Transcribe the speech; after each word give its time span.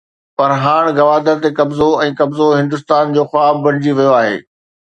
پر 0.37 0.49
هاڻ 0.63 0.83
گوادر 0.99 1.35
تي 1.43 1.49
قبضو 1.59 1.89
۽ 2.05 2.09
قبضو 2.23 2.47
هندستان 2.61 3.15
جو 3.19 3.23
خواب 3.33 3.63
بڻجي 3.67 3.91
ويو 4.01 4.17
آهي. 4.23 4.37